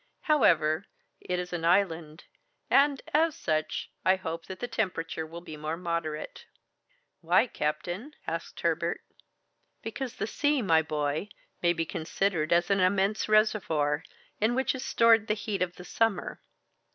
[0.21, 0.87] However,
[1.19, 2.23] it is an island,
[2.71, 6.47] and as such, I hope that the temperature will be more moderate."
[7.21, 9.01] "Why, captain?" asked Herbert.
[9.83, 11.29] "Because the sea, my boy,
[11.61, 14.03] may be considered as an immense reservoir,
[14.39, 16.41] in which is stored the heat of the summer.